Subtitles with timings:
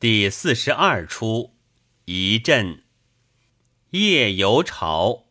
[0.00, 1.56] 第四十二出
[2.06, 2.84] 一阵
[3.90, 5.26] 夜游朝，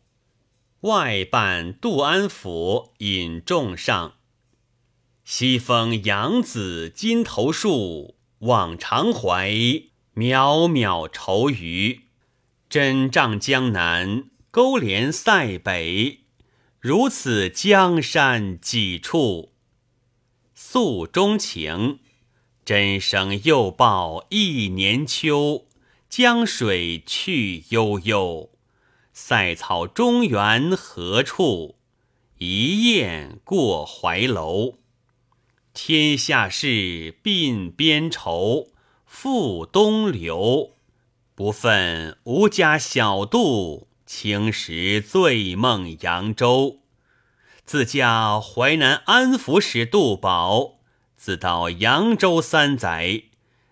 [0.82, 4.14] 外伴杜安府引众上。
[5.24, 9.50] 西风扬子金头树，望长怀
[10.14, 12.02] 渺渺愁余。
[12.68, 16.20] 真仗江南，勾连塞北，
[16.78, 19.50] 如此江山几处？
[20.54, 21.98] 诉衷情。
[22.64, 25.66] 真声又报一年秋，
[26.08, 28.50] 江水去悠悠。
[29.12, 31.76] 塞草中原何处？
[32.38, 34.74] 一雁过怀楼。
[35.74, 38.68] 天下事鬓边愁，
[39.04, 40.76] 复东流。
[41.34, 46.80] 不忿吴家小杜，青石醉梦扬州。
[47.64, 50.79] 自家淮南安抚使杜宝。
[51.22, 53.24] 自到扬州三载，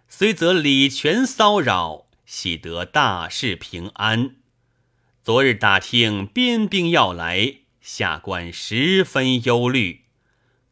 [0.06, 4.36] 虽则礼权骚扰，喜得大事平安。
[5.24, 10.02] 昨日打听边兵要来，下官十分忧虑。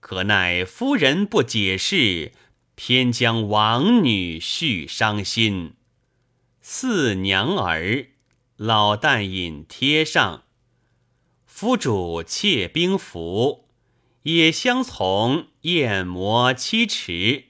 [0.01, 2.33] 可奈夫人不解释，
[2.75, 5.77] 偏将王女续伤心。
[6.61, 8.09] 四娘儿，
[8.57, 10.43] 老旦引贴上。
[11.47, 13.66] 夫主窃兵符。
[14.27, 17.45] 也相从燕磨七尺，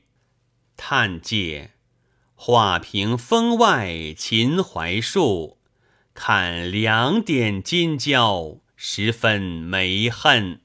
[0.76, 1.70] 叹借
[2.34, 5.58] 画屏风外秦槐树，
[6.12, 10.60] 看两点金交，十分梅恨。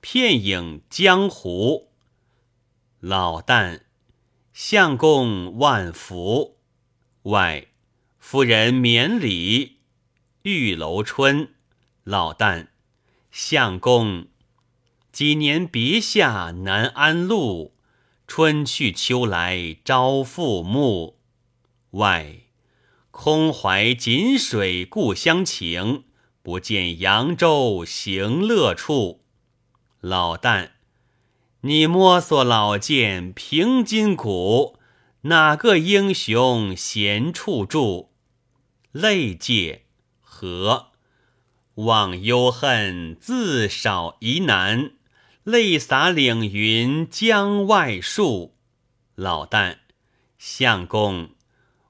[0.00, 1.90] 片影江湖，
[3.00, 3.82] 老旦
[4.54, 6.56] 相公万福。
[7.24, 7.66] 外
[8.18, 9.80] 夫人免礼，
[10.40, 11.52] 玉楼春
[12.04, 12.68] 老旦
[13.30, 14.29] 相公。
[15.12, 17.74] 几年别下难安路，
[18.26, 21.18] 春去秋来朝复暮。
[21.92, 22.36] 外
[23.10, 26.04] 空怀锦水故乡情，
[26.42, 29.24] 不见扬州行乐处。
[30.00, 30.70] 老旦，
[31.62, 34.78] 你摸索老剑平津谷，
[35.22, 38.12] 哪个英雄闲处住？
[38.92, 39.82] 泪界
[40.20, 40.92] 何
[41.74, 44.92] 忘忧恨，自少疑难。
[45.44, 48.56] 泪洒岭云江外树，
[49.14, 49.78] 老旦
[50.36, 51.30] 相公，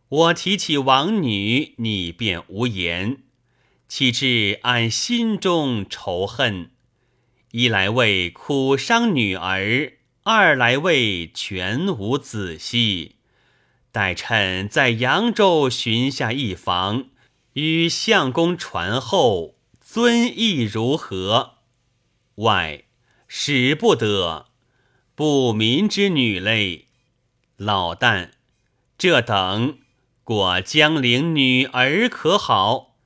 [0.09, 3.25] 我提起王女，你便无言，
[3.89, 6.71] 岂知俺心中仇恨？
[7.51, 13.17] 一来为苦伤女儿，二来为全无子息。
[13.91, 17.07] 待臣在扬州寻下一房，
[17.55, 21.55] 与相公传后，尊意如何？
[22.37, 22.85] 外。
[23.33, 24.49] 使不得，
[25.15, 26.89] 不民之女类，
[27.57, 28.31] 老旦，
[28.99, 29.79] 这等
[30.25, 32.97] 过江陵女儿可好？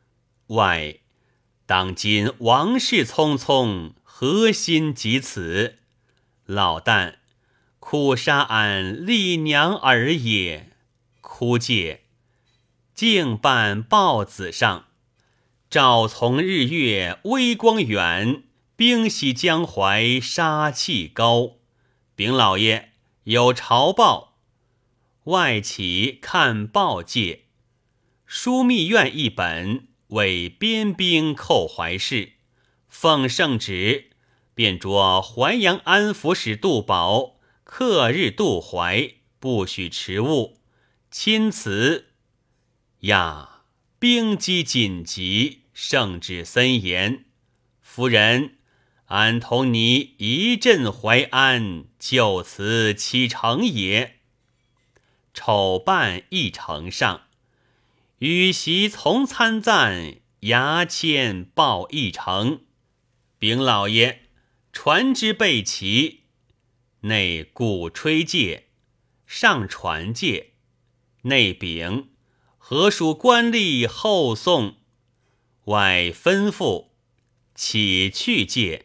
[0.46, 1.00] 外，
[1.66, 5.80] 当今王事匆匆，何心及此？
[6.46, 7.16] 老旦，
[7.78, 10.70] 苦杀俺丽娘儿也。
[11.20, 12.04] 哭介，
[12.94, 14.86] 静伴报子上，
[15.68, 18.44] 照从日月微光远。
[18.76, 21.58] 兵袭江淮，杀气高。
[22.16, 22.90] 禀老爷，
[23.22, 24.40] 有朝报。
[25.24, 27.44] 外启看报界，
[28.28, 32.32] 枢密院一本，为边兵寇淮事。
[32.88, 34.10] 奉圣旨，
[34.56, 40.58] 便着淮阳安抚使杜宝，刻日渡淮，不许迟误。
[41.12, 42.06] 钦此。
[43.02, 43.62] 呀，
[44.00, 47.26] 兵机紧急，圣旨森严。
[47.80, 48.53] 夫人。
[49.14, 54.16] 俺同你一阵淮安，就此启程也。
[55.32, 57.22] 丑办一程上，
[58.18, 62.62] 与席从参赞，牙签报一程。
[63.38, 64.22] 禀老爷，
[64.72, 66.22] 船只备齐。
[67.02, 68.64] 内鼓吹介，
[69.28, 70.54] 上传介。
[71.22, 72.08] 内禀
[72.58, 74.78] 何属官吏后送？
[75.66, 76.88] 外吩咐
[77.54, 78.83] 起去介。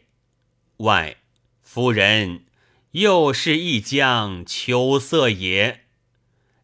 [0.80, 1.18] 外
[1.60, 2.46] 夫人
[2.92, 5.84] 又是一江秋色也。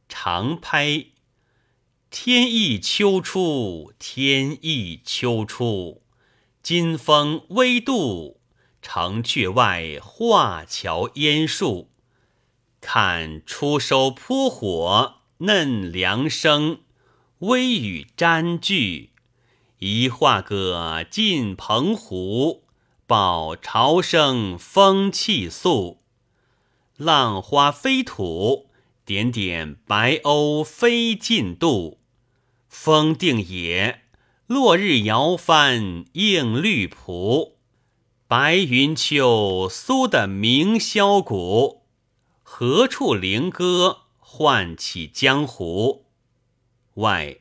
[0.08, 1.08] 长拍
[2.08, 6.02] 天意秋初，天意秋初，
[6.62, 8.40] 金风微度，
[8.80, 11.90] 城阙外画桥烟树。
[12.80, 16.80] 看初收扑火，嫩凉生，
[17.40, 19.10] 微雨沾炬，
[19.80, 22.65] 一画个尽澎湖。
[23.06, 26.02] 报潮生风气肃，
[26.96, 28.66] 浪花飞土，
[29.04, 32.00] 点点白鸥飞尽度。
[32.68, 34.02] 风定也，
[34.48, 37.58] 落日摇帆映绿蒲。
[38.26, 41.84] 白云秋苏的鸣箫鼓，
[42.42, 46.06] 何处灵歌唤起江湖？
[46.94, 47.36] 外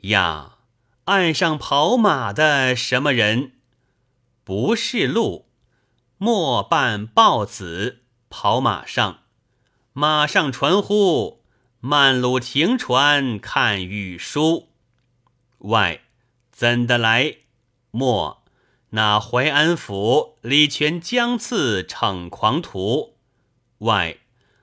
[0.00, 0.56] 呀，
[1.04, 3.52] 岸上跑马的什么人？
[4.50, 5.46] 不是路，
[6.18, 9.20] 莫扮豹子跑马上。
[9.92, 11.44] 马上传呼，
[11.78, 14.70] 慢路停船看雨书。
[15.58, 16.00] 外
[16.50, 17.36] 怎的来？
[17.92, 18.42] 莫。
[18.88, 23.18] 那淮安府李全将刺逞狂徒，
[23.78, 24.16] 外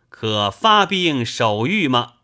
[0.10, 2.16] 可发兵守御吗？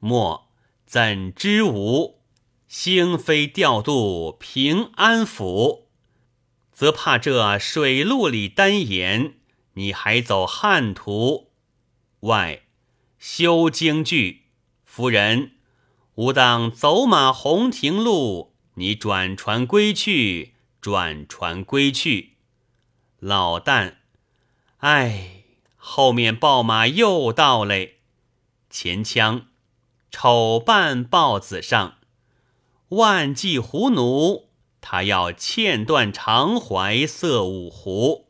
[0.00, 0.48] 莫
[0.84, 2.20] 怎知无？
[2.68, 5.85] 兴非调度平安府，
[6.76, 9.36] 则怕这水路里单言，
[9.72, 11.50] 你还走汉途。
[12.20, 12.64] 外
[13.18, 14.42] 修京剧，
[14.84, 15.52] 夫人，
[16.16, 20.52] 吾当走马红亭路，你转船归去。
[20.82, 22.36] 转船归去，
[23.20, 23.94] 老旦，
[24.76, 25.44] 哎，
[25.76, 28.00] 后面豹马又到嘞。
[28.68, 29.46] 前腔，
[30.10, 31.96] 丑扮豹子上，
[32.90, 34.50] 万骑胡奴，
[34.80, 38.28] 他要嵌断长怀色五湖。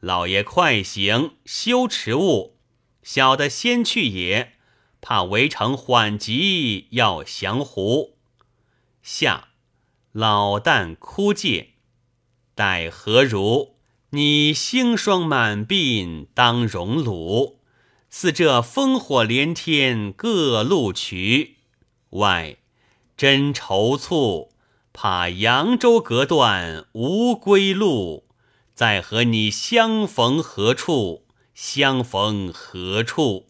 [0.00, 2.58] 老爷快行，休迟误。
[3.02, 4.54] 小的先去也，
[5.00, 8.16] 怕围城缓急，要降胡。
[9.02, 9.48] 下，
[10.12, 11.70] 老旦哭借。
[12.54, 13.74] 待何如？
[14.10, 17.60] 你星霜满鬓当荣辱，
[18.08, 21.56] 似这烽火连天各路渠。
[22.10, 22.58] 外
[23.16, 24.50] 真愁蹙，
[24.94, 28.24] 怕扬州隔断无归路。
[28.74, 31.26] 再和你相逢何处？
[31.52, 33.48] 相逢何处？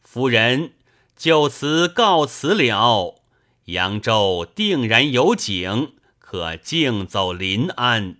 [0.00, 0.72] 夫人
[1.16, 3.22] 就此告辞了。
[3.66, 8.18] 扬州定然有景，可径走临安。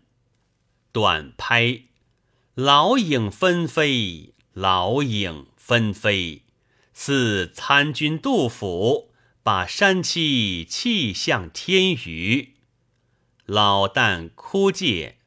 [0.91, 1.83] 短拍，
[2.55, 6.43] 老影纷飞，老影纷飞，
[6.93, 9.11] 似参军杜甫
[9.45, 12.55] 把山气气向天宇。
[13.45, 15.19] 老旦哭借，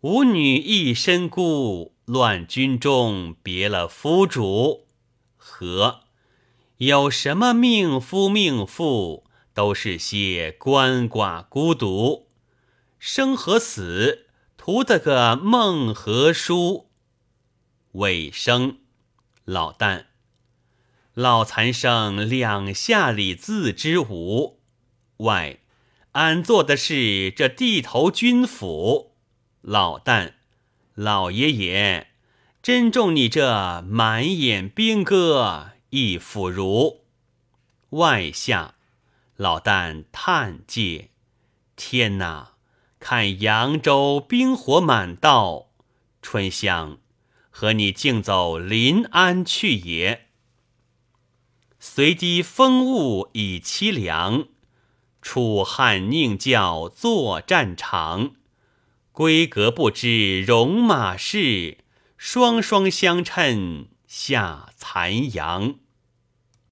[0.00, 4.88] 吾女一身孤，乱军中别了夫主。
[5.36, 6.00] 何
[6.78, 9.24] 有什么命夫命妇，
[9.54, 12.26] 都是些鳏寡孤独，
[12.98, 14.26] 生和死。
[14.56, 16.90] 图得个梦和书，
[17.92, 18.78] 尾声，
[19.44, 20.06] 老旦，
[21.20, 24.58] 老残生两下里自知无。
[25.18, 25.58] 外，
[26.12, 29.12] 俺做的是这地头军府。
[29.60, 30.32] 老旦，
[30.94, 32.06] 老爷爷，
[32.62, 37.04] 珍重你这满眼兵戈亦腐如。
[37.90, 38.76] 外下，
[39.36, 41.10] 老旦叹介，
[41.76, 42.52] 天哪！
[42.98, 45.68] 看扬州兵火满道，
[46.22, 46.96] 春香，
[47.50, 50.29] 和你径走临安去也。
[51.92, 54.46] 随堤风物已凄凉，
[55.20, 58.36] 楚汉宁教作战场。
[59.12, 61.78] 闺阁不知戎马事，
[62.16, 65.80] 双双相衬下残阳。